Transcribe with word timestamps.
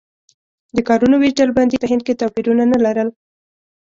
د 0.75 0.77
کارونو 0.87 1.15
وېش 1.17 1.33
ډلبندي 1.39 1.77
په 1.79 1.87
هند 1.91 2.01
کې 2.05 2.19
توپیرونه 2.21 2.63
نه 2.71 2.77
لرل. 2.85 3.09